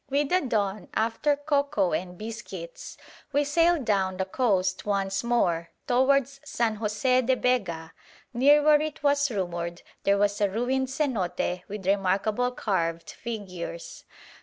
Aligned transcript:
With 0.09 0.29
the 0.29 0.41
dawn, 0.41 0.87
after 0.95 1.35
cocoa 1.35 1.91
and 1.91 2.17
biscuits, 2.17 2.97
we 3.31 3.43
sailed 3.43 3.85
down 3.85 4.17
the 4.17 4.25
coast 4.25 4.83
once 4.83 5.23
more 5.23 5.69
towards 5.85 6.39
San 6.43 6.77
José 6.79 7.23
de 7.23 7.35
Bega, 7.35 7.93
near 8.33 8.63
where 8.63 8.81
it 8.81 9.03
was 9.03 9.29
rumoured 9.29 9.83
there 10.03 10.17
was 10.17 10.41
a 10.41 10.49
ruined 10.49 10.87
cenote 10.87 11.61
with 11.67 11.85
remarkable 11.85 12.49
carved 12.49 13.11
figures. 13.11 14.03